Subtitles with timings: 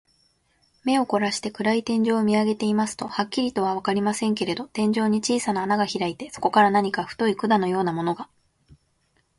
[0.83, 8.27] 目をこらして、暗い天井を見あげていますと、はっきりとはわかりませんけれど、天井に小さな穴がひらいて、そこから何か太い管のようなものが、